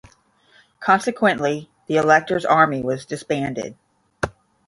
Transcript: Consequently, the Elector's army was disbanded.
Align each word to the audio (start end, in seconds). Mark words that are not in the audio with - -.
Consequently, 0.79 1.69
the 1.85 1.97
Elector's 1.97 2.43
army 2.43 2.81
was 2.81 3.05
disbanded. 3.05 3.77